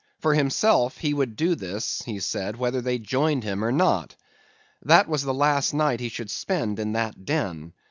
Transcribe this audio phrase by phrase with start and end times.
[0.17, 4.15] For himself, he would do this, he said, whether they joined him or not.
[4.81, 7.73] That was the last night he should spend in that den.